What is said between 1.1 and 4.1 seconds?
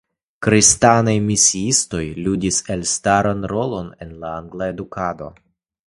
misiistoj ludis elstaran rolon